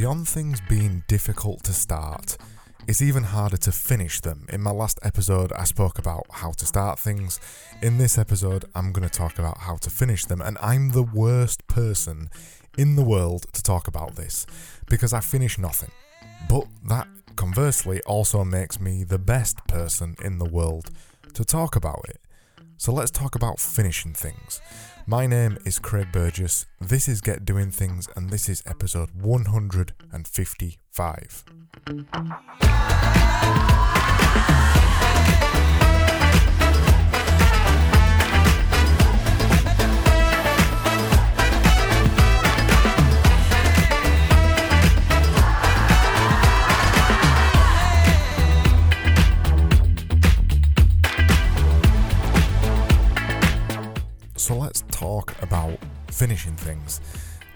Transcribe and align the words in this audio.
Beyond 0.00 0.26
things 0.26 0.62
being 0.66 1.04
difficult 1.08 1.62
to 1.64 1.74
start, 1.74 2.38
it's 2.88 3.02
even 3.02 3.22
harder 3.22 3.58
to 3.58 3.70
finish 3.70 4.18
them. 4.22 4.46
In 4.50 4.62
my 4.62 4.70
last 4.70 4.98
episode, 5.02 5.52
I 5.52 5.64
spoke 5.64 5.98
about 5.98 6.24
how 6.30 6.52
to 6.52 6.64
start 6.64 6.98
things. 6.98 7.38
In 7.82 7.98
this 7.98 8.16
episode, 8.16 8.64
I'm 8.74 8.92
going 8.92 9.06
to 9.06 9.14
talk 9.14 9.38
about 9.38 9.58
how 9.58 9.76
to 9.76 9.90
finish 9.90 10.24
them, 10.24 10.40
and 10.40 10.56
I'm 10.62 10.92
the 10.92 11.02
worst 11.02 11.66
person 11.66 12.30
in 12.78 12.96
the 12.96 13.02
world 13.02 13.44
to 13.52 13.62
talk 13.62 13.88
about 13.88 14.16
this 14.16 14.46
because 14.88 15.12
I 15.12 15.20
finish 15.20 15.58
nothing. 15.58 15.90
But 16.48 16.64
that, 16.88 17.06
conversely, 17.36 18.00
also 18.06 18.42
makes 18.42 18.80
me 18.80 19.04
the 19.04 19.18
best 19.18 19.58
person 19.66 20.16
in 20.24 20.38
the 20.38 20.48
world 20.48 20.88
to 21.34 21.44
talk 21.44 21.76
about 21.76 22.06
it. 22.08 22.22
So 22.78 22.90
let's 22.90 23.10
talk 23.10 23.34
about 23.34 23.60
finishing 23.60 24.14
things. 24.14 24.62
My 25.06 25.26
name 25.26 25.56
is 25.64 25.78
Craig 25.78 26.08
Burgess. 26.12 26.66
This 26.80 27.08
is 27.08 27.20
Get 27.20 27.44
Doing 27.44 27.70
Things, 27.70 28.08
and 28.16 28.30
this 28.30 28.48
is 28.48 28.62
episode 28.66 29.10
155. 29.20 31.44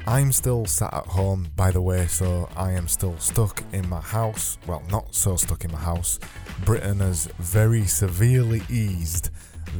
I'm 0.06 0.32
still 0.32 0.66
sat 0.66 0.92
at 0.92 1.06
home, 1.06 1.48
by 1.56 1.70
the 1.70 1.80
way, 1.80 2.06
so 2.06 2.50
I 2.56 2.72
am 2.72 2.88
still 2.88 3.16
stuck 3.18 3.62
in 3.72 3.88
my 3.88 4.02
house. 4.02 4.58
Well, 4.66 4.82
not 4.90 5.14
so 5.14 5.36
stuck 5.36 5.64
in 5.64 5.72
my 5.72 5.78
house. 5.78 6.18
Britain 6.66 7.00
has 7.00 7.26
very 7.38 7.86
severely 7.86 8.62
eased 8.68 9.30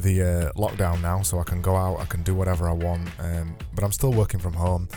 the 0.01 0.23
uh, 0.23 0.51
lockdown 0.59 0.99
now, 1.03 1.21
so 1.21 1.37
I 1.37 1.43
can 1.43 1.61
go 1.61 1.75
out, 1.75 1.99
I 1.99 2.05
can 2.05 2.23
do 2.23 2.33
whatever 2.33 2.67
I 2.67 2.73
want, 2.73 3.07
um, 3.19 3.55
but 3.75 3.83
I'm 3.83 3.91
still 3.91 4.11
working 4.13 4.39
from 4.39 4.53
home 4.53 4.89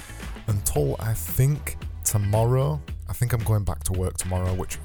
until 0.47 0.97
I 0.99 1.13
think 1.13 1.77
tomorrow. 2.05 2.81
I 3.07 3.13
think 3.13 3.35
I'm 3.35 3.45
going 3.45 3.65
back 3.65 3.85
to 3.85 3.93
work 3.93 4.17
tomorrow, 4.17 4.55
which 4.55 4.79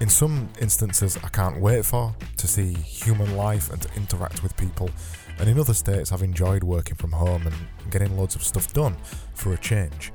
in 0.00 0.08
some 0.08 0.48
instances 0.60 1.18
I 1.22 1.28
can't 1.28 1.60
wait 1.60 1.84
for 1.84 2.14
to 2.36 2.48
see 2.48 2.74
human 2.74 3.36
life 3.36 3.70
and 3.72 3.80
to 3.82 3.88
interact 3.96 4.42
with 4.42 4.56
people. 4.56 4.90
And 5.38 5.48
in 5.48 5.58
other 5.58 5.74
states, 5.74 6.12
I've 6.12 6.22
enjoyed 6.22 6.62
working 6.62 6.96
from 6.96 7.12
home 7.12 7.46
and 7.46 7.90
getting 7.90 8.16
loads 8.16 8.36
of 8.36 8.44
stuff 8.44 8.72
done 8.72 8.96
for 9.34 9.52
a 9.52 9.56
change. 9.58 10.12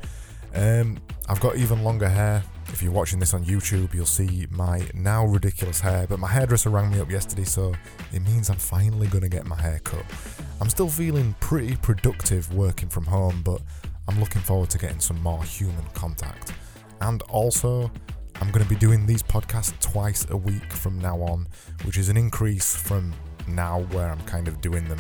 Um, 0.56 0.98
I've 1.28 1.40
got 1.40 1.58
even 1.58 1.84
longer 1.84 2.10
hair. 2.10 2.44
If 2.68 2.82
you're 2.84 2.92
watching 2.92 3.20
this 3.20 3.34
on 3.34 3.44
YouTube, 3.44 3.94
you'll 3.94 4.06
see 4.06 4.48
my 4.50 4.88
now 4.94 5.26
ridiculous 5.26 5.80
hair. 5.80 6.08
But 6.08 6.20
my 6.20 6.28
hairdresser 6.28 6.70
rang 6.70 6.92
me 6.92 7.00
up 7.00 7.10
yesterday, 7.10 7.44
so 7.44 7.74
it 8.14 8.22
means 8.22 8.50
I'm 8.50 8.58
finally 8.58 9.08
going 9.08 9.24
to 9.24 9.30
get 9.30 9.46
my 9.46 9.60
hair 9.60 9.80
cut. 9.84 10.06
I'm 10.62 10.70
still 10.70 10.90
feeling 10.90 11.36
pretty 11.40 11.76
productive 11.78 12.54
working 12.54 12.90
from 12.90 13.06
home, 13.06 13.42
but 13.44 13.62
I'm 14.08 14.20
looking 14.20 14.42
forward 14.42 14.70
to 14.72 14.78
getting 14.78 15.00
some 15.00 15.22
more 15.22 15.44
human 15.44 15.86
contact. 15.94 16.54
And 17.02 17.22
also, 17.24 17.92
I'm 18.42 18.52
going 18.52 18.64
to 18.64 18.70
be 18.70 18.76
doing 18.76 19.06
these 19.06 19.22
podcasts 19.22 19.78
twice 19.80 20.26
a 20.30 20.38
week 20.38 20.72
from 20.72 20.98
now 21.00 21.18
on, 21.22 21.48
which 21.84 21.98
is 21.98 22.10
an 22.10 22.18
increase 22.18 22.76
from 22.76 23.14
now 23.48 23.82
where 23.92 24.10
I'm 24.10 24.22
kind 24.22 24.48
of 24.48 24.62
doing 24.62 24.88
them 24.88 25.00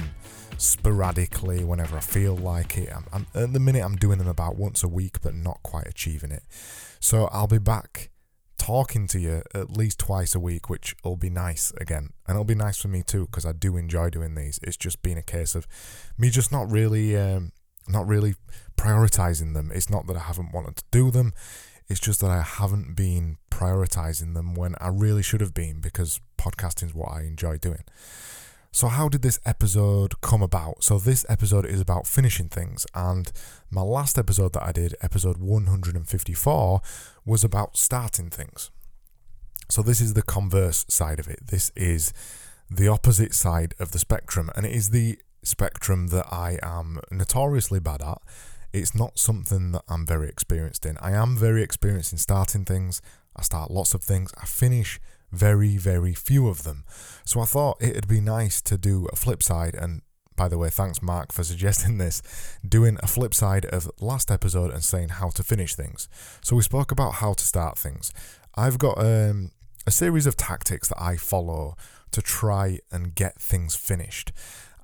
sporadically 0.57 1.63
whenever 1.63 1.97
I 1.97 2.01
feel 2.01 2.35
like 2.35 2.77
it. 2.77 2.89
I'm, 2.93 3.05
I'm, 3.13 3.27
at 3.33 3.53
the 3.53 3.59
minute, 3.59 3.83
I'm 3.83 3.95
doing 3.95 4.17
them 4.17 4.27
about 4.27 4.57
once 4.57 4.83
a 4.83 4.87
week, 4.87 5.21
but 5.21 5.33
not 5.33 5.63
quite 5.63 5.87
achieving 5.87 6.31
it. 6.31 6.43
So 6.99 7.29
I'll 7.31 7.47
be 7.47 7.59
back 7.59 8.11
talking 8.57 9.07
to 9.07 9.19
you 9.19 9.41
at 9.55 9.71
least 9.71 9.99
twice 9.99 10.35
a 10.35 10.39
week, 10.39 10.69
which 10.69 10.95
will 11.03 11.15
be 11.15 11.29
nice 11.29 11.71
again. 11.77 12.09
And 12.27 12.35
it'll 12.35 12.43
be 12.43 12.55
nice 12.55 12.77
for 12.77 12.89
me 12.89 13.03
too, 13.03 13.25
because 13.25 13.45
I 13.45 13.53
do 13.53 13.77
enjoy 13.77 14.09
doing 14.09 14.35
these. 14.35 14.59
It's 14.61 14.77
just 14.77 15.01
been 15.01 15.17
a 15.17 15.23
case 15.23 15.55
of 15.55 15.65
me 16.17 16.29
just 16.29 16.51
not 16.51 16.69
really, 16.69 17.15
um, 17.15 17.53
not 17.87 18.05
really 18.05 18.35
prioritizing 18.77 19.53
them. 19.53 19.71
It's 19.73 19.89
not 19.89 20.07
that 20.07 20.17
I 20.17 20.21
haven't 20.21 20.51
wanted 20.51 20.75
to 20.75 20.83
do 20.91 21.09
them. 21.09 21.33
It's 21.89 21.99
just 21.99 22.21
that 22.21 22.29
I 22.29 22.41
haven't 22.41 22.95
been 22.95 23.37
prioritizing 23.49 24.35
them 24.35 24.53
when 24.53 24.75
I 24.79 24.89
really 24.89 25.23
should 25.23 25.41
have 25.41 25.53
been 25.53 25.81
because 25.81 26.21
podcasting 26.37 26.87
is 26.87 26.93
what 26.93 27.11
I 27.11 27.21
enjoy 27.21 27.57
doing. 27.57 27.83
So, 28.71 28.87
how 28.87 29.09
did 29.09 29.23
this 29.23 29.39
episode 29.45 30.21
come 30.21 30.43
about? 30.43 30.83
So, 30.83 30.99
this 30.99 31.25
episode 31.27 31.65
is 31.65 31.81
about 31.81 32.05
finishing 32.05 32.49
things, 32.49 32.85
and 32.93 33.31
my 33.71 33.81
last 33.81 34.19
episode 34.19 34.53
that 34.53 34.61
I 34.61 34.71
did, 34.71 34.95
episode 35.01 35.37
154, 35.37 36.81
was 37.25 37.43
about 37.43 37.77
starting 37.77 38.29
things. 38.29 38.69
So, 39.69 39.81
this 39.81 39.99
is 39.99 40.13
the 40.13 40.21
converse 40.21 40.85
side 40.87 41.19
of 41.19 41.27
it. 41.27 41.47
This 41.47 41.71
is 41.75 42.13
the 42.69 42.87
opposite 42.87 43.33
side 43.33 43.73
of 43.79 43.91
the 43.91 43.99
spectrum, 43.99 44.51
and 44.55 44.67
it 44.67 44.71
is 44.71 44.91
the 44.91 45.17
spectrum 45.41 46.07
that 46.09 46.31
I 46.31 46.59
am 46.61 46.99
notoriously 47.09 47.79
bad 47.79 48.03
at. 48.03 48.21
It's 48.71 48.93
not 48.93 49.17
something 49.17 49.71
that 49.71 49.83
I'm 49.87 50.05
very 50.05 50.29
experienced 50.29 50.85
in. 50.85 50.97
I 50.99 51.11
am 51.11 51.35
very 51.35 51.63
experienced 51.63 52.11
in 52.11 52.19
starting 52.19 52.65
things. 52.65 53.01
I 53.35 53.41
start 53.41 53.71
lots 53.71 53.93
of 53.93 54.03
things. 54.03 54.31
I 54.41 54.45
finish 54.45 54.99
very, 55.31 55.77
very 55.77 56.13
few 56.13 56.47
of 56.47 56.63
them. 56.63 56.83
So 57.25 57.39
I 57.39 57.45
thought 57.45 57.81
it'd 57.81 58.07
be 58.07 58.21
nice 58.21 58.61
to 58.63 58.77
do 58.77 59.07
a 59.11 59.15
flip 59.15 59.41
side. 59.43 59.75
And 59.75 60.01
by 60.35 60.47
the 60.47 60.57
way, 60.57 60.69
thanks, 60.69 61.01
Mark, 61.01 61.31
for 61.31 61.43
suggesting 61.51 61.97
this. 61.97 62.21
Doing 62.67 62.97
a 63.01 63.07
flip 63.07 63.33
side 63.33 63.65
of 63.65 63.89
last 63.99 64.31
episode 64.31 64.71
and 64.71 64.83
saying 64.83 65.09
how 65.09 65.29
to 65.29 65.43
finish 65.43 65.75
things. 65.75 66.07
So 66.41 66.55
we 66.55 66.61
spoke 66.63 66.91
about 66.91 67.15
how 67.15 67.33
to 67.33 67.43
start 67.43 67.77
things. 67.77 68.13
I've 68.55 68.77
got 68.77 68.97
um, 68.97 69.51
a 69.87 69.91
series 69.91 70.25
of 70.25 70.37
tactics 70.37 70.89
that 70.89 71.01
I 71.01 71.17
follow 71.17 71.75
to 72.11 72.21
try 72.21 72.79
and 72.91 73.13
get 73.13 73.39
things 73.39 73.75
finished. 73.75 74.31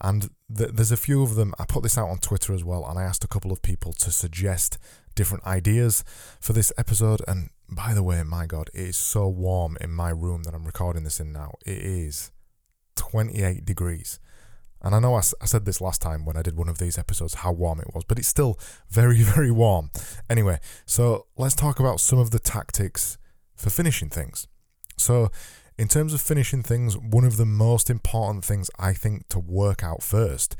And 0.01 0.29
th- 0.55 0.71
there's 0.73 0.91
a 0.91 0.97
few 0.97 1.23
of 1.23 1.35
them. 1.35 1.53
I 1.59 1.65
put 1.65 1.83
this 1.83 1.97
out 1.97 2.09
on 2.09 2.17
Twitter 2.17 2.53
as 2.53 2.63
well, 2.63 2.85
and 2.85 2.99
I 2.99 3.03
asked 3.03 3.23
a 3.23 3.29
couple 3.29 3.51
of 3.51 3.61
people 3.61 3.93
to 3.93 4.11
suggest 4.11 4.77
different 5.15 5.45
ideas 5.45 6.03
for 6.39 6.53
this 6.53 6.71
episode. 6.77 7.21
And 7.27 7.49
by 7.69 7.93
the 7.93 8.03
way, 8.03 8.21
my 8.23 8.45
God, 8.45 8.69
it 8.73 8.81
is 8.81 8.97
so 8.97 9.27
warm 9.27 9.77
in 9.81 9.91
my 9.91 10.09
room 10.09 10.43
that 10.43 10.53
I'm 10.53 10.65
recording 10.65 11.03
this 11.03 11.19
in 11.19 11.31
now. 11.31 11.55
It 11.65 11.77
is 11.77 12.31
28 12.95 13.65
degrees. 13.65 14.19
And 14.81 14.93
I 14.93 14.99
know 14.99 15.15
I, 15.15 15.19
I, 15.41 15.45
said 15.45 15.65
this 15.65 15.81
last 15.81 15.99
time 15.99 16.25
when 16.25 16.37
I 16.37 16.43
did 16.43 16.57
one 16.57 16.69
of 16.69 16.77
these 16.77 16.97
episodes 16.99 17.35
how 17.35 17.51
warm 17.51 17.79
it 17.79 17.93
was, 17.95 18.03
but 18.03 18.19
it's 18.19 18.27
still 18.27 18.59
very, 18.89 19.21
very 19.23 19.49
warm. 19.49 19.89
Anyway, 20.29 20.59
so 20.85 21.25
let's 21.37 21.55
talk 21.55 21.79
about 21.79 21.99
some 21.99 22.19
of 22.19 22.29
the 22.31 22.39
tactics 22.39 23.17
for 23.55 23.71
finishing 23.71 24.09
things. 24.09 24.47
So, 24.97 25.31
in 25.77 25.87
terms 25.87 26.13
of 26.13 26.21
finishing 26.21 26.63
things, 26.63 26.97
one 26.97 27.25
of 27.25 27.37
the 27.37 27.45
most 27.45 27.89
important 27.89 28.45
things 28.45 28.69
I 28.79 28.93
think 28.93 29.27
to 29.29 29.39
work 29.39 29.83
out 29.83 30.01
first 30.01 30.55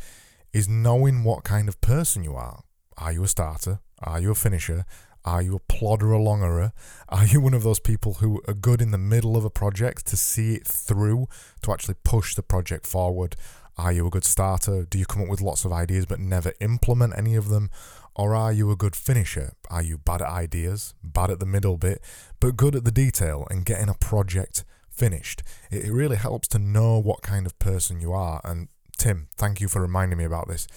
is 0.51 0.67
knowing 0.67 1.23
what 1.23 1.43
kind 1.43 1.69
of 1.69 1.79
person 1.81 2.23
you 2.23 2.35
are. 2.35 2.63
Are 2.97 3.13
you 3.13 3.23
a 3.23 3.27
starter? 3.27 3.79
Are 4.01 4.19
you 4.19 4.31
a 4.31 4.35
finisher? 4.35 4.85
Are 5.23 5.41
you 5.41 5.55
a 5.55 5.73
plodder 5.73 6.07
alongerer? 6.07 6.71
Are 7.09 7.25
you 7.25 7.39
one 7.39 7.53
of 7.53 7.63
those 7.63 7.79
people 7.79 8.15
who 8.15 8.41
are 8.47 8.53
good 8.53 8.81
in 8.81 8.91
the 8.91 8.97
middle 8.97 9.37
of 9.37 9.45
a 9.45 9.49
project 9.49 10.05
to 10.07 10.17
see 10.17 10.55
it 10.55 10.67
through, 10.67 11.27
to 11.63 11.71
actually 11.71 11.95
push 12.03 12.35
the 12.35 12.43
project 12.43 12.85
forward? 12.85 13.35
Are 13.77 13.91
you 13.91 14.07
a 14.07 14.09
good 14.09 14.23
starter? 14.23 14.85
Do 14.85 14.99
you 14.99 15.05
come 15.05 15.23
up 15.23 15.29
with 15.29 15.41
lots 15.41 15.65
of 15.65 15.71
ideas 15.71 16.05
but 16.05 16.19
never 16.19 16.53
implement 16.59 17.17
any 17.17 17.35
of 17.35 17.49
them? 17.49 17.69
Or 18.15 18.35
are 18.35 18.53
you 18.53 18.69
a 18.69 18.75
good 18.75 18.95
finisher? 18.95 19.53
Are 19.69 19.81
you 19.81 19.97
bad 19.97 20.21
at 20.21 20.29
ideas, 20.29 20.93
bad 21.03 21.31
at 21.31 21.39
the 21.39 21.45
middle 21.45 21.77
bit, 21.77 22.01
but 22.39 22.55
good 22.55 22.75
at 22.75 22.85
the 22.85 22.91
detail 22.91 23.47
and 23.49 23.65
getting 23.65 23.89
a 23.89 23.93
project 23.93 24.63
finished? 24.95 25.43
It 25.71 25.91
really 25.91 26.17
helps 26.17 26.47
to 26.49 26.59
know 26.59 26.99
what 26.99 27.21
kind 27.21 27.45
of 27.45 27.57
person 27.59 28.01
you 28.01 28.13
are. 28.13 28.41
And 28.43 28.69
Tim, 28.97 29.27
thank 29.35 29.61
you 29.61 29.67
for 29.67 29.81
reminding 29.81 30.17
me 30.17 30.23
about 30.23 30.47
this. 30.47 30.67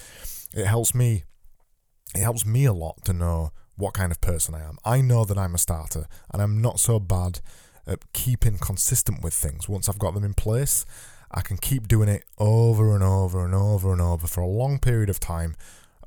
It 0.53 0.65
helps 0.65 0.93
me 0.93 1.23
it 2.15 2.21
helps 2.21 2.45
me 2.45 2.65
a 2.65 2.73
lot 2.73 3.05
to 3.05 3.13
know 3.13 3.51
what 3.75 3.93
kind 3.93 4.11
of 4.11 4.19
person 4.19 4.55
I 4.55 4.61
am. 4.61 4.77
I 4.83 5.01
know 5.01 5.25
that 5.25 5.37
I'm 5.37 5.55
a 5.55 5.59
starter 5.59 6.05
and 6.31 6.41
I'm 6.41 6.61
not 6.61 6.79
so 6.79 6.99
bad 6.99 7.39
at 7.87 8.11
keeping 8.13 8.57
consistent 8.57 9.23
with 9.23 9.33
things. 9.33 9.69
Once 9.69 9.87
I've 9.87 9.99
got 9.99 10.13
them 10.13 10.23
in 10.23 10.33
place, 10.33 10.85
I 11.31 11.41
can 11.41 11.57
keep 11.57 11.87
doing 11.87 12.09
it 12.09 12.23
over 12.37 12.93
and 12.93 13.03
over 13.03 13.45
and 13.45 13.53
over 13.53 13.93
and 13.93 14.01
over 14.01 14.27
for 14.27 14.41
a 14.41 14.47
long 14.47 14.79
period 14.79 15.09
of 15.09 15.19
time 15.19 15.55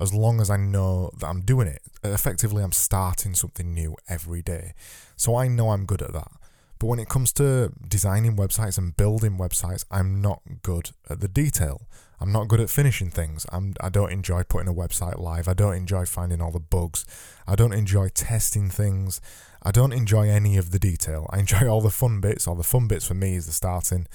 as 0.01 0.13
long 0.13 0.41
as 0.41 0.51
I 0.51 0.57
know 0.57 1.11
that 1.19 1.29
I'm 1.29 1.43
doing 1.43 1.69
it. 1.69 1.83
Effectively, 2.03 2.63
I'm 2.63 2.73
starting 2.73 3.35
something 3.35 3.73
new 3.73 3.97
every 4.09 4.43
day. 4.43 4.75
So 5.17 5.37
I 5.37 5.49
know 5.49 5.71
I'm 5.71 5.87
good 5.87 6.03
at 6.03 6.13
that. 6.13 6.33
But 6.83 6.89
when 6.89 6.99
it 6.99 7.09
comes 7.09 7.33
to 7.35 7.73
designing 7.87 8.37
websites 8.37 8.77
and 8.77 8.97
building 8.97 9.39
websites, 9.39 9.85
I'm 9.89 10.21
not 10.21 10.43
good 10.63 10.91
at 11.09 11.21
the 11.21 11.29
detail. 11.29 11.83
I'm 12.19 12.33
not 12.33 12.49
good 12.49 12.59
at 12.59 12.71
finishing 12.71 13.09
things. 13.09 13.47
I'm, 13.53 13.75
I 13.81 13.89
don't 13.89 14.11
enjoy 14.11 14.43
putting 14.43 14.67
a 14.67 14.75
website 14.75 15.21
live. 15.21 15.47
I 15.47 15.55
don't 15.55 15.77
enjoy 15.77 16.07
finding 16.07 16.41
all 16.41 16.51
the 16.51 16.59
bugs. 16.59 17.07
I 17.47 17.55
don't 17.55 17.73
enjoy 17.73 18.09
testing 18.09 18.69
things. 18.69 19.21
I 19.63 19.71
don't 19.71 19.93
enjoy 19.93 20.29
any 20.29 20.57
of 20.57 20.73
the 20.73 20.81
detail. 20.81 21.31
I 21.31 21.39
enjoy 21.39 21.69
all 21.69 21.83
the 21.83 21.89
fun 21.89 22.21
bits. 22.21 22.49
All 22.49 22.57
the 22.57 22.65
fun 22.65 22.89
bits 22.89 23.07
for 23.07 23.15
me 23.15 23.37
is 23.37 23.47
the 23.47 23.53
starting, 23.53 24.09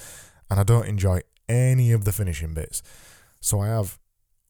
and 0.51 0.59
I 0.59 0.63
don't 0.63 0.87
enjoy 0.87 1.21
any 1.47 1.93
of 1.93 2.03
the 2.03 2.11
finishing 2.11 2.53
bits. 2.53 2.83
So 3.39 3.61
I 3.61 3.67
have 3.67 3.97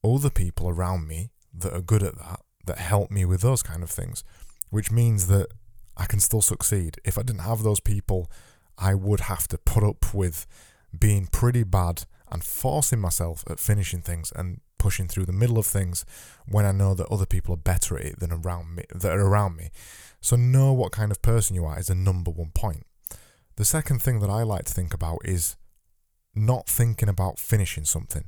other 0.03 0.31
people 0.31 0.69
around 0.69 1.07
me 1.07 1.29
that 1.53 1.71
are 1.71 1.81
good 1.81 2.01
at 2.01 2.17
that, 2.17 2.39
that 2.65 2.79
help 2.79 3.11
me 3.11 3.25
with 3.25 3.41
those 3.41 3.61
kind 3.61 3.83
of 3.83 3.91
things, 3.91 4.23
which 4.71 4.89
means 4.89 5.27
that 5.27 5.49
I 5.97 6.05
can 6.05 6.19
still 6.19 6.41
succeed. 6.41 6.97
If 7.03 7.17
I 7.17 7.23
didn't 7.23 7.41
have 7.41 7.63
those 7.63 7.79
people, 7.79 8.31
I 8.77 8.93
would 8.93 9.21
have 9.21 9.47
to 9.49 9.57
put 9.57 9.83
up 9.83 10.13
with 10.13 10.45
being 10.97 11.27
pretty 11.27 11.63
bad 11.63 12.05
and 12.31 12.43
forcing 12.43 12.99
myself 12.99 13.43
at 13.49 13.59
finishing 13.59 14.01
things 14.01 14.31
and 14.35 14.61
pushing 14.77 15.07
through 15.07 15.25
the 15.25 15.33
middle 15.33 15.57
of 15.57 15.65
things 15.65 16.05
when 16.47 16.65
I 16.65 16.71
know 16.71 16.93
that 16.93 17.11
other 17.11 17.25
people 17.25 17.53
are 17.53 17.57
better 17.57 17.97
at 17.97 18.05
it 18.05 18.19
than 18.19 18.31
around 18.31 18.75
me 18.75 18.83
that 18.93 19.11
are 19.11 19.25
around 19.25 19.55
me. 19.55 19.69
So 20.21 20.35
know 20.35 20.71
what 20.73 20.91
kind 20.91 21.11
of 21.11 21.21
person 21.21 21.55
you 21.55 21.65
are 21.65 21.79
is 21.79 21.87
the 21.87 21.95
number 21.95 22.31
one 22.31 22.51
point. 22.53 22.83
The 23.55 23.65
second 23.65 24.01
thing 24.01 24.19
that 24.19 24.29
I 24.29 24.43
like 24.43 24.65
to 24.65 24.73
think 24.73 24.93
about 24.93 25.19
is 25.25 25.55
not 26.35 26.67
thinking 26.67 27.09
about 27.09 27.39
finishing 27.39 27.85
something. 27.85 28.25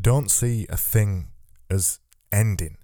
Don't 0.00 0.30
see 0.30 0.66
a 0.70 0.76
thing 0.76 1.28
as 1.68 2.00
ending. 2.32 2.78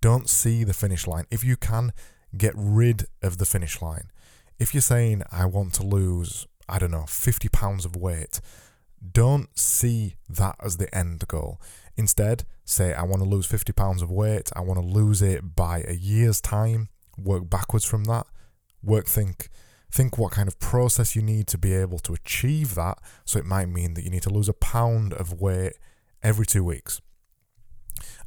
Don't 0.00 0.30
see 0.30 0.64
the 0.64 0.72
finish 0.72 1.06
line. 1.06 1.26
If 1.30 1.44
you 1.44 1.56
can, 1.56 1.92
get 2.36 2.54
rid 2.56 3.06
of 3.22 3.38
the 3.38 3.46
finish 3.46 3.80
line. 3.80 4.10
If 4.58 4.74
you're 4.74 4.80
saying, 4.80 5.22
I 5.30 5.46
want 5.46 5.74
to 5.74 5.82
lose, 5.82 6.46
I 6.68 6.78
don't 6.78 6.90
know, 6.90 7.06
50 7.06 7.48
pounds 7.48 7.84
of 7.84 7.96
weight, 7.96 8.40
don't 9.12 9.56
see 9.58 10.14
that 10.28 10.56
as 10.62 10.76
the 10.76 10.92
end 10.94 11.26
goal. 11.28 11.60
Instead, 11.96 12.44
say, 12.64 12.94
I 12.94 13.02
want 13.02 13.22
to 13.22 13.28
lose 13.28 13.46
50 13.46 13.72
pounds 13.72 14.02
of 14.02 14.10
weight, 14.10 14.50
I 14.56 14.60
want 14.60 14.80
to 14.80 14.86
lose 14.86 15.22
it 15.22 15.54
by 15.54 15.84
a 15.86 15.94
year's 15.94 16.40
time, 16.40 16.88
work 17.16 17.48
backwards 17.48 17.84
from 17.84 18.04
that, 18.04 18.26
work, 18.82 19.06
think, 19.06 19.48
think 19.90 20.18
what 20.18 20.32
kind 20.32 20.48
of 20.48 20.58
process 20.58 21.14
you 21.14 21.22
need 21.22 21.46
to 21.48 21.58
be 21.58 21.72
able 21.72 21.98
to 22.00 22.14
achieve 22.14 22.74
that. 22.74 22.98
So 23.24 23.38
it 23.38 23.46
might 23.46 23.68
mean 23.68 23.94
that 23.94 24.02
you 24.02 24.10
need 24.10 24.22
to 24.22 24.30
lose 24.30 24.48
a 24.48 24.54
pound 24.54 25.12
of 25.12 25.40
weight 25.40 25.74
every 26.22 26.46
two 26.46 26.64
weeks. 26.64 27.00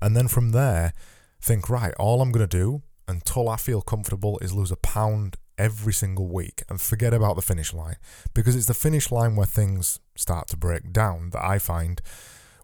And 0.01 0.15
then 0.15 0.27
from 0.27 0.51
there, 0.51 0.93
think, 1.41 1.69
right, 1.69 1.93
all 1.99 2.21
I'm 2.21 2.31
going 2.31 2.47
to 2.47 2.57
do 2.57 2.83
until 3.07 3.49
I 3.49 3.57
feel 3.57 3.81
comfortable 3.81 4.37
is 4.39 4.53
lose 4.53 4.71
a 4.71 4.75
pound 4.75 5.37
every 5.57 5.93
single 5.93 6.27
week 6.27 6.63
and 6.69 6.79
forget 6.79 7.13
about 7.13 7.35
the 7.35 7.41
finish 7.41 7.73
line. 7.73 7.95
Because 8.33 8.55
it's 8.55 8.67
the 8.67 8.73
finish 8.73 9.11
line 9.11 9.35
where 9.35 9.45
things 9.45 9.99
start 10.15 10.47
to 10.49 10.57
break 10.57 10.91
down 10.91 11.31
that 11.31 11.43
I 11.43 11.59
find 11.59 12.01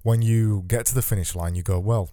when 0.03 0.21
you 0.21 0.63
get 0.67 0.85
to 0.87 0.95
the 0.95 1.01
finish 1.01 1.35
line 1.35 1.55
you 1.55 1.63
go 1.63 1.79
well 1.79 2.11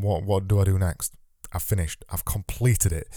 what 0.00 0.24
what 0.24 0.48
do 0.48 0.60
I 0.60 0.64
do 0.64 0.78
next? 0.78 1.14
I've 1.54 1.62
finished. 1.62 2.02
I've 2.10 2.24
completed 2.24 2.92
it. 2.92 3.08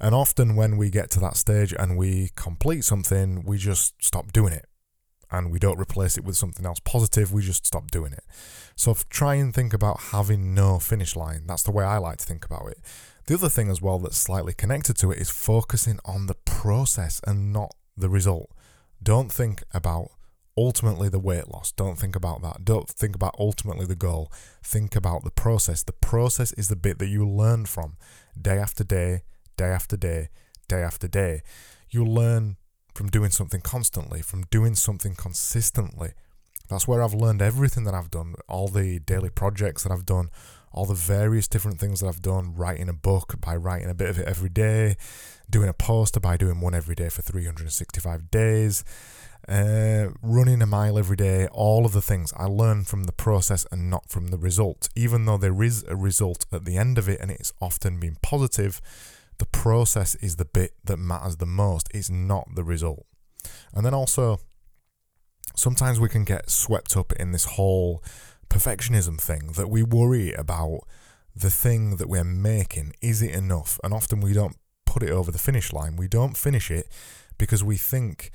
And 0.00 0.14
often 0.14 0.56
when 0.56 0.76
we 0.76 0.90
get 0.90 1.10
to 1.12 1.20
that 1.20 1.36
stage 1.36 1.72
and 1.72 1.96
we 1.96 2.30
complete 2.34 2.84
something 2.84 3.44
we 3.44 3.58
just 3.58 3.94
stop 4.02 4.32
doing 4.32 4.52
it. 4.52 4.66
And 5.30 5.50
we 5.50 5.58
don't 5.58 5.80
replace 5.80 6.16
it 6.16 6.24
with 6.24 6.36
something 6.36 6.64
else 6.64 6.78
positive 6.80 7.32
we 7.32 7.42
just 7.42 7.66
stop 7.66 7.90
doing 7.90 8.12
it. 8.12 8.24
So 8.76 8.96
try 9.10 9.34
and 9.34 9.54
think 9.54 9.72
about 9.72 10.00
having 10.12 10.54
no 10.54 10.78
finish 10.78 11.16
line. 11.16 11.44
That's 11.46 11.62
the 11.62 11.72
way 11.72 11.84
I 11.84 11.98
like 11.98 12.18
to 12.18 12.26
think 12.26 12.44
about 12.44 12.68
it 12.68 12.78
the 13.26 13.34
other 13.34 13.48
thing 13.48 13.70
as 13.70 13.80
well 13.80 13.98
that's 13.98 14.16
slightly 14.16 14.52
connected 14.52 14.96
to 14.98 15.10
it 15.10 15.18
is 15.18 15.30
focusing 15.30 15.98
on 16.04 16.26
the 16.26 16.34
process 16.44 17.20
and 17.26 17.52
not 17.52 17.74
the 17.96 18.08
result. 18.08 18.50
Don't 19.02 19.32
think 19.32 19.62
about 19.72 20.10
ultimately 20.56 21.08
the 21.08 21.18
weight 21.18 21.48
loss. 21.48 21.72
Don't 21.72 21.98
think 21.98 22.14
about 22.14 22.42
that. 22.42 22.64
Don't 22.64 22.88
think 22.88 23.14
about 23.14 23.34
ultimately 23.38 23.86
the 23.86 23.94
goal. 23.94 24.30
Think 24.62 24.94
about 24.94 25.24
the 25.24 25.30
process. 25.30 25.82
The 25.82 25.92
process 25.92 26.52
is 26.52 26.68
the 26.68 26.76
bit 26.76 26.98
that 26.98 27.08
you 27.08 27.28
learn 27.28 27.66
from 27.66 27.96
day 28.40 28.58
after 28.58 28.84
day, 28.84 29.22
day 29.56 29.68
after 29.68 29.96
day, 29.96 30.28
day 30.68 30.82
after 30.82 31.08
day. 31.08 31.42
You 31.90 32.04
learn 32.04 32.56
from 32.94 33.08
doing 33.08 33.30
something 33.30 33.60
constantly, 33.60 34.22
from 34.22 34.44
doing 34.50 34.74
something 34.74 35.14
consistently. 35.14 36.12
That's 36.68 36.88
where 36.88 37.02
I've 37.02 37.14
learned 37.14 37.42
everything 37.42 37.84
that 37.84 37.94
I've 37.94 38.10
done, 38.10 38.34
all 38.48 38.68
the 38.68 38.98
daily 39.00 39.30
projects 39.30 39.82
that 39.82 39.92
I've 39.92 40.06
done, 40.06 40.30
all 40.74 40.84
the 40.84 40.94
various 40.94 41.46
different 41.46 41.78
things 41.78 42.00
that 42.00 42.08
I've 42.08 42.20
done, 42.20 42.54
writing 42.54 42.88
a 42.88 42.92
book 42.92 43.40
by 43.40 43.54
writing 43.54 43.88
a 43.88 43.94
bit 43.94 44.10
of 44.10 44.18
it 44.18 44.26
every 44.26 44.48
day, 44.48 44.96
doing 45.48 45.68
a 45.68 45.72
poster 45.72 46.18
by 46.18 46.36
doing 46.36 46.60
one 46.60 46.74
every 46.74 46.96
day 46.96 47.08
for 47.08 47.22
365 47.22 48.30
days, 48.30 48.84
uh, 49.48 50.08
running 50.20 50.60
a 50.60 50.66
mile 50.66 50.98
every 50.98 51.16
day, 51.16 51.46
all 51.52 51.86
of 51.86 51.92
the 51.92 52.02
things. 52.02 52.32
I 52.36 52.46
learn 52.46 52.84
from 52.84 53.04
the 53.04 53.12
process 53.12 53.64
and 53.70 53.88
not 53.88 54.10
from 54.10 54.28
the 54.28 54.36
result. 54.36 54.88
Even 54.96 55.26
though 55.26 55.38
there 55.38 55.62
is 55.62 55.84
a 55.86 55.94
result 55.94 56.44
at 56.52 56.64
the 56.64 56.76
end 56.76 56.98
of 56.98 57.08
it 57.08 57.20
and 57.20 57.30
it's 57.30 57.52
often 57.60 58.00
been 58.00 58.16
positive, 58.20 58.80
the 59.38 59.46
process 59.46 60.16
is 60.16 60.36
the 60.36 60.44
bit 60.44 60.72
that 60.82 60.96
matters 60.96 61.36
the 61.36 61.46
most. 61.46 61.88
It's 61.94 62.10
not 62.10 62.48
the 62.56 62.64
result. 62.64 63.06
And 63.72 63.86
then 63.86 63.94
also, 63.94 64.40
sometimes 65.54 66.00
we 66.00 66.08
can 66.08 66.24
get 66.24 66.50
swept 66.50 66.96
up 66.96 67.12
in 67.12 67.30
this 67.30 67.44
whole 67.44 68.02
perfectionism 68.54 69.20
thing 69.20 69.52
that 69.56 69.68
we 69.68 69.82
worry 69.82 70.32
about 70.32 70.80
the 71.34 71.50
thing 71.50 71.96
that 71.96 72.08
we're 72.08 72.22
making 72.22 72.92
is 73.02 73.20
it 73.20 73.34
enough? 73.34 73.80
And 73.82 73.92
often 73.92 74.20
we 74.20 74.32
don't 74.32 74.56
put 74.86 75.02
it 75.02 75.10
over 75.10 75.32
the 75.32 75.38
finish 75.38 75.72
line. 75.72 75.96
We 75.96 76.06
don't 76.06 76.36
finish 76.36 76.70
it 76.70 76.88
because 77.36 77.64
we 77.64 77.76
think 77.76 78.30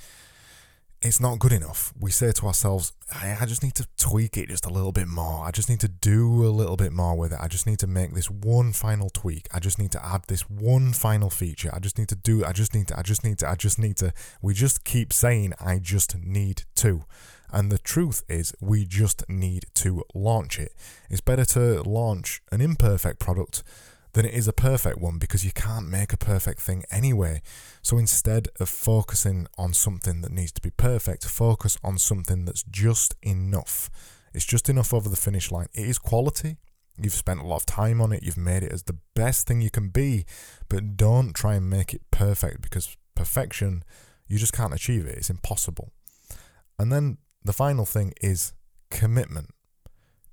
it's 1.01 1.21
not 1.21 1.39
good 1.39 1.53
enough. 1.53 1.93
We 1.97 2.11
say 2.11 2.33
to 2.33 2.47
ourselves 2.47 2.91
I, 3.13 3.45
just 3.45 3.63
need 3.63 3.75
to 3.75 3.87
tweak 3.97 4.35
it 4.35 4.49
just 4.49 4.65
a 4.65 4.69
little 4.69 4.91
bit 4.91 5.07
more. 5.07 5.45
I 5.45 5.51
just 5.51 5.69
need 5.69 5.79
to 5.79 5.87
do 5.87 6.45
a 6.45 6.51
little 6.51 6.75
bit 6.75 6.91
more 6.91 7.17
with 7.17 7.31
it. 7.31 7.39
I 7.41 7.47
just 7.47 7.65
need 7.65 7.79
to 7.79 7.87
make 7.87 8.13
this 8.13 8.29
one 8.29 8.73
final 8.73 9.09
tweak. 9.09 9.47
I 9.53 9.59
just 9.59 9.79
need 9.79 9.93
to 9.93 10.05
add 10.05 10.23
this 10.27 10.49
one 10.49 10.91
final 10.91 11.29
feature. 11.29 11.71
I 11.73 11.79
just 11.79 11.97
need 11.97 12.09
to 12.09 12.15
do 12.15 12.43
i 12.43 12.51
just 12.51 12.75
need 12.75 12.89
to 12.89 12.99
i 12.99 13.03
just 13.03 13.23
need 13.23 13.37
to 13.39 13.49
i 13.49 13.55
just 13.55 13.79
need 13.79 13.95
to. 13.97 14.11
We 14.41 14.53
just 14.53 14.83
keep 14.83 15.13
saying 15.13 15.53
i 15.61 15.79
just 15.79 16.17
need 16.17 16.63
to 16.75 17.05
and 17.51 17.71
the 17.71 17.77
truth 17.77 18.23
is, 18.27 18.53
we 18.61 18.85
just 18.85 19.27
need 19.29 19.65
to 19.75 20.03
launch 20.13 20.59
it. 20.59 20.73
It's 21.09 21.21
better 21.21 21.45
to 21.45 21.81
launch 21.83 22.41
an 22.51 22.61
imperfect 22.61 23.19
product 23.19 23.63
than 24.13 24.25
it 24.25 24.33
is 24.33 24.47
a 24.47 24.53
perfect 24.53 24.97
one 24.97 25.17
because 25.17 25.45
you 25.45 25.51
can't 25.51 25.87
make 25.87 26.13
a 26.13 26.17
perfect 26.17 26.59
thing 26.61 26.83
anyway. 26.91 27.41
So 27.81 27.97
instead 27.97 28.47
of 28.59 28.69
focusing 28.69 29.47
on 29.57 29.73
something 29.73 30.21
that 30.21 30.31
needs 30.31 30.51
to 30.53 30.61
be 30.61 30.71
perfect, 30.71 31.25
focus 31.25 31.77
on 31.83 31.97
something 31.97 32.45
that's 32.45 32.63
just 32.63 33.15
enough. 33.21 33.89
It's 34.33 34.45
just 34.45 34.69
enough 34.69 34.93
over 34.93 35.09
the 35.09 35.15
finish 35.15 35.51
line. 35.51 35.67
It 35.73 35.87
is 35.87 35.97
quality. 35.97 36.57
You've 37.01 37.13
spent 37.13 37.39
a 37.39 37.45
lot 37.45 37.57
of 37.57 37.65
time 37.65 38.01
on 38.01 38.11
it. 38.11 38.23
You've 38.23 38.37
made 38.37 38.63
it 38.63 38.71
as 38.71 38.83
the 38.83 38.97
best 39.15 39.47
thing 39.47 39.61
you 39.61 39.69
can 39.69 39.89
be, 39.89 40.25
but 40.67 40.97
don't 40.97 41.33
try 41.33 41.55
and 41.55 41.69
make 41.69 41.93
it 41.93 42.01
perfect 42.11 42.61
because 42.61 42.97
perfection, 43.15 43.83
you 44.27 44.37
just 44.37 44.53
can't 44.53 44.73
achieve 44.73 45.05
it. 45.05 45.17
It's 45.17 45.29
impossible. 45.29 45.91
And 46.77 46.91
then 46.91 47.17
the 47.43 47.53
final 47.53 47.85
thing 47.85 48.13
is 48.21 48.53
commitment. 48.89 49.49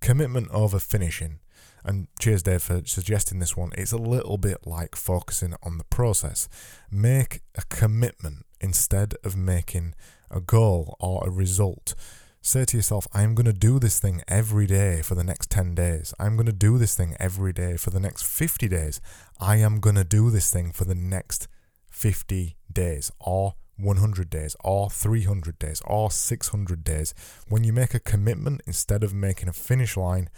Commitment 0.00 0.48
over 0.50 0.78
finishing. 0.78 1.40
And 1.84 2.08
cheers, 2.18 2.42
Dave, 2.42 2.62
for 2.62 2.82
suggesting 2.84 3.38
this 3.38 3.56
one. 3.56 3.70
It's 3.78 3.92
a 3.92 3.96
little 3.96 4.38
bit 4.38 4.66
like 4.66 4.96
focusing 4.96 5.54
on 5.62 5.78
the 5.78 5.84
process. 5.84 6.48
Make 6.90 7.42
a 7.54 7.62
commitment 7.68 8.44
instead 8.60 9.14
of 9.22 9.36
making 9.36 9.94
a 10.30 10.40
goal 10.40 10.96
or 10.98 11.26
a 11.26 11.30
result. 11.30 11.94
Say 12.42 12.64
to 12.64 12.76
yourself, 12.76 13.06
I'm 13.12 13.34
going 13.34 13.46
to 13.46 13.52
do 13.52 13.78
this 13.78 13.98
thing 13.98 14.22
every 14.28 14.66
day 14.66 15.02
for 15.02 15.14
the 15.14 15.24
next 15.24 15.50
10 15.50 15.74
days. 15.74 16.14
I'm 16.18 16.36
going 16.36 16.46
to 16.46 16.52
do 16.52 16.78
this 16.78 16.94
thing 16.94 17.16
every 17.18 17.52
day 17.52 17.76
for 17.76 17.90
the 17.90 18.00
next 18.00 18.24
50 18.24 18.68
days. 18.68 19.00
I 19.40 19.56
am 19.56 19.80
going 19.80 19.96
to 19.96 20.04
do 20.04 20.30
this 20.30 20.50
thing 20.50 20.72
for 20.72 20.84
the 20.84 20.94
next 20.94 21.48
50 21.90 22.56
days 22.72 23.10
or 23.20 23.54
100 23.76 24.30
days 24.30 24.56
or 24.64 24.90
300 24.90 25.58
days 25.58 25.82
or 25.86 26.10
600 26.10 26.84
days. 26.84 27.14
When 27.48 27.64
you 27.64 27.72
make 27.72 27.94
a 27.94 28.00
commitment 28.00 28.62
instead 28.66 29.02
of 29.02 29.14
making 29.14 29.48
a 29.48 29.52
finish 29.52 29.96
line, 29.96 30.28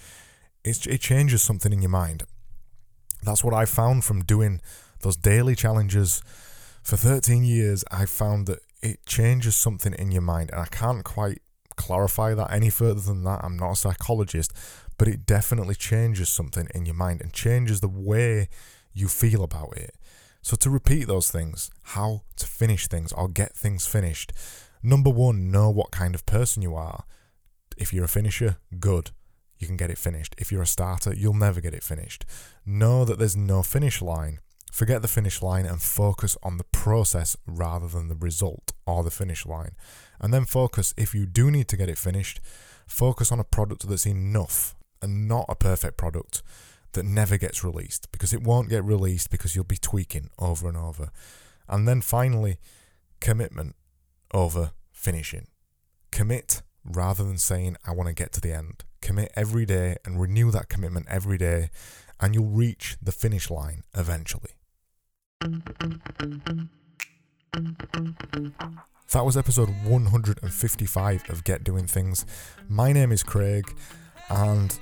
it, 0.64 1.00
changes 1.00 1.42
something 1.42 1.73
in 1.73 1.83
your 1.83 1.90
mind. 1.90 2.25
That's 3.23 3.42
what 3.42 3.54
I 3.54 3.64
found 3.64 4.04
from 4.04 4.25
doing 4.25 4.61
those 5.00 5.16
daily 5.16 5.54
challenges 5.54 6.23
for 6.83 6.97
13 6.97 7.45
years. 7.45 7.85
I 7.90 8.07
found 8.07 8.47
that 8.47 8.61
it 8.83 9.07
changes 9.07 9.57
something 9.57 9.95
in 9.95 10.11
your 10.11 10.23
mind, 10.23 10.50
and 10.50 10.61
I 10.61 10.66
can't 10.66 11.04
quite 11.04 11.40
clarify 11.76 12.35
that 12.35 12.52
any 12.52 12.71
further 12.71 13.00
than 13.00 13.25
that. 13.25 13.40
I'm 13.42 13.57
not 13.57 13.73
a 13.73 13.76
psychologist, 13.76 14.52
but 14.99 15.09
it 15.09 15.26
definitely 15.26 15.75
changes 15.75 16.28
something 16.28 16.68
in 16.75 16.87
your 16.87 16.95
mind 16.95 17.21
and 17.21 17.33
changes 17.33 17.80
the 17.80 17.88
way 17.88 18.49
you 18.92 19.09
feel 19.09 19.42
about 19.42 19.76
it. 19.76 19.95
So, 20.42 20.57
to 20.57 20.71
repeat 20.71 21.07
those 21.07 21.30
things, 21.30 21.71
how 21.83 22.23
to 22.37 22.47
finish 22.47 22.87
things 22.87 23.12
or 23.12 23.28
get 23.28 23.54
things 23.54 23.87
finished. 23.87 24.33
Number 24.83 25.11
one, 25.11 25.50
know 25.50 25.71
what 25.71 25.90
kind 25.90 26.14
of 26.14 26.25
person 26.26 26.62
you 26.62 26.75
are. 26.75 27.04
If 27.76 27.92
you're 27.92 28.04
a 28.04 28.09
finisher, 28.09 28.59
good, 28.78 29.11
you 29.59 29.66
can 29.66 29.76
get 29.76 29.90
it 29.90 29.99
finished. 29.99 30.35
If 30.38 30.52
you're 30.52 30.62
a 30.62 30.66
starter, 30.66 31.14
you'll 31.14 31.35
never 31.35 31.61
get 31.61 31.75
it 31.75 31.83
finished. 31.83 32.25
Know 32.64 33.04
that 33.04 33.18
there's 33.18 33.37
no 33.37 33.62
finish 33.62 34.00
line. 34.00 34.40
Forget 34.73 35.02
the 35.02 35.09
finish 35.09 35.42
line 35.42 35.66
and 35.66 35.83
focus 35.83 36.37
on 36.42 36.59
the 36.59 36.64
process 36.64 37.37
rather 37.47 37.88
than 37.88 38.09
the 38.09 38.14
result 38.14 38.73
or 38.87 39.02
the 39.02 39.11
finish 39.11 39.45
line. 39.45 39.73
And 40.21 40.33
then 40.33 40.45
focus, 40.45 40.95
if 40.97 41.14
you 41.14 41.26
do 41.26 41.50
need 41.50 41.68
to 41.68 41.76
get 41.76 41.88
it 41.88 41.99
finished, 41.99 42.40
focus 42.87 43.33
on 43.33 43.40
a 43.40 43.45
product 43.45 43.88
that's 43.88 44.07
enough 44.07 44.76
and 45.02 45.26
not 45.26 45.47
a 45.49 45.57
perfect 45.57 45.97
product 45.97 46.42
that 46.92 47.04
never 47.04 47.37
gets 47.37 47.64
released 47.64 48.11
because 48.12 48.33
it 48.33 48.42
won't 48.42 48.68
get 48.68 48.85
released 48.85 49.30
because 49.30 49.54
you'll 49.54 49.64
be 49.64 49.76
tweaking 49.76 50.30
over 50.38 50.68
and 50.68 50.76
over. 50.76 51.11
And 51.68 51.87
then 51.87 52.00
finally, 52.00 52.59
commitment 53.21 53.76
over 54.33 54.73
finishing. 54.92 55.49
Commit 56.11 56.62
rather 56.85 57.25
than 57.25 57.38
saying, 57.38 57.76
I 57.87 57.92
want 57.92 58.09
to 58.09 58.14
get 58.14 58.33
to 58.33 58.40
the 58.40 58.52
end. 58.52 58.85
Commit 59.00 59.33
every 59.37 59.66
day 59.66 59.97
and 60.04 60.21
renew 60.21 60.50
that 60.50 60.68
commitment 60.68 61.07
every 61.09 61.38
day, 61.38 61.71
and 62.21 62.35
you'll 62.35 62.47
reach 62.47 62.97
the 63.00 63.12
finish 63.12 63.50
line 63.50 63.83
eventually. 63.95 64.52
That 69.12 69.25
was 69.25 69.37
episode 69.37 69.68
155 69.85 71.30
of 71.30 71.45
Get 71.45 71.64
Doing 71.64 71.87
Things. 71.87 72.26
My 72.68 72.92
name 72.92 73.12
is 73.12 73.23
Craig, 73.23 73.75
and 74.28 74.78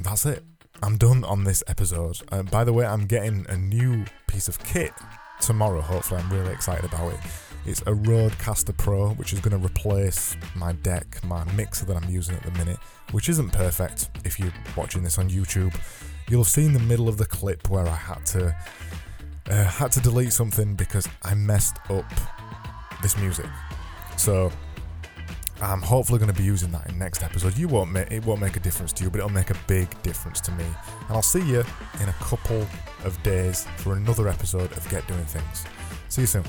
that's 0.00 0.26
it. 0.26 0.44
I'm 0.82 0.96
done 0.96 1.24
on 1.24 1.44
this 1.44 1.62
episode. 1.66 2.18
Uh, 2.32 2.42
by 2.42 2.64
the 2.64 2.72
way, 2.72 2.86
I'm 2.86 3.06
getting 3.06 3.44
a 3.48 3.56
new 3.56 4.04
piece 4.26 4.48
of 4.48 4.58
kit 4.64 4.92
tomorrow, 5.40 5.80
hopefully. 5.80 6.20
I'm 6.20 6.32
really 6.32 6.52
excited 6.52 6.84
about 6.84 7.12
it. 7.12 7.20
It's 7.66 7.82
a 7.82 7.92
Rodecaster 7.92 8.74
Pro, 8.76 9.10
which 9.10 9.34
is 9.34 9.40
going 9.40 9.58
to 9.58 9.66
replace 9.66 10.36
my 10.56 10.72
deck, 10.72 11.22
my 11.24 11.44
mixer 11.52 11.84
that 11.86 11.96
I'm 11.96 12.08
using 12.08 12.34
at 12.36 12.42
the 12.42 12.50
minute, 12.52 12.78
which 13.12 13.28
isn't 13.28 13.50
perfect 13.50 14.08
if 14.24 14.38
you're 14.38 14.52
watching 14.76 15.02
this 15.02 15.18
on 15.18 15.28
YouTube. 15.28 15.74
You'll 16.28 16.44
have 16.44 16.50
seen 16.50 16.72
the 16.72 16.80
middle 16.80 17.08
of 17.08 17.18
the 17.18 17.26
clip 17.26 17.68
where 17.68 17.86
I 17.86 17.94
had 17.94 18.24
to 18.26 18.56
uh, 19.50 19.64
had 19.64 19.92
to 19.92 20.00
delete 20.00 20.32
something 20.32 20.74
because 20.74 21.08
I 21.22 21.34
messed 21.34 21.76
up 21.90 22.10
this 23.02 23.16
music. 23.18 23.46
So 24.16 24.50
I'm 25.62 25.82
hopefully 25.82 26.18
going 26.18 26.32
to 26.32 26.36
be 26.36 26.44
using 26.44 26.70
that 26.72 26.88
in 26.88 26.98
next 26.98 27.22
episode. 27.22 27.56
You 27.56 27.68
won't 27.68 27.92
make 27.92 28.10
it 28.10 28.24
won't 28.24 28.40
make 28.40 28.56
a 28.56 28.60
difference 28.60 28.92
to 28.94 29.04
you, 29.04 29.10
but 29.10 29.18
it'll 29.18 29.30
make 29.30 29.50
a 29.50 29.56
big 29.66 29.88
difference 30.02 30.40
to 30.42 30.52
me. 30.52 30.64
And 30.64 31.10
I'll 31.10 31.22
see 31.22 31.44
you 31.46 31.64
in 32.00 32.08
a 32.08 32.14
couple 32.20 32.66
of 33.04 33.22
days 33.22 33.66
for 33.76 33.94
another 33.94 34.28
episode 34.28 34.72
of 34.72 34.88
Get 34.88 35.06
Doing 35.06 35.24
Things. 35.24 35.64
See 36.08 36.22
you 36.22 36.26
soon. 36.26 36.44